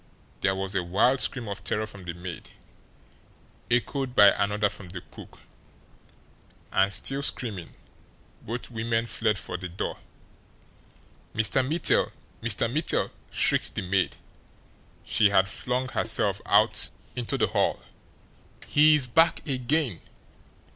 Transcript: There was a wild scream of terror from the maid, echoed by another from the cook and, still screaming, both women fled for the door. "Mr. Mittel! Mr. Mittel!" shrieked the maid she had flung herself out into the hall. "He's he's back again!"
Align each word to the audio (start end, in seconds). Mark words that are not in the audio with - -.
There 0.39 0.55
was 0.55 0.73
a 0.73 0.83
wild 0.83 1.19
scream 1.19 1.47
of 1.47 1.63
terror 1.63 1.85
from 1.85 2.05
the 2.05 2.13
maid, 2.13 2.49
echoed 3.69 4.15
by 4.15 4.29
another 4.31 4.67
from 4.67 4.89
the 4.89 5.01
cook 5.01 5.41
and, 6.71 6.91
still 6.91 7.21
screaming, 7.21 7.75
both 8.41 8.71
women 8.71 9.05
fled 9.05 9.37
for 9.37 9.57
the 9.57 9.69
door. 9.69 9.99
"Mr. 11.35 11.63
Mittel! 11.63 12.11
Mr. 12.41 12.67
Mittel!" 12.67 13.11
shrieked 13.29 13.75
the 13.75 13.83
maid 13.83 14.15
she 15.05 15.29
had 15.29 15.47
flung 15.47 15.87
herself 15.89 16.41
out 16.47 16.89
into 17.15 17.37
the 17.37 17.45
hall. 17.49 17.79
"He's 18.65 19.03
he's 19.05 19.05
back 19.07 19.47
again!" 19.47 20.01